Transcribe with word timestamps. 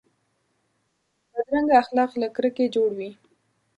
بدرنګه 1.31 1.75
اخلاق 1.83 2.11
له 2.21 2.27
کرکې 2.35 2.65
جوړ 2.75 2.89
وي 2.97 3.09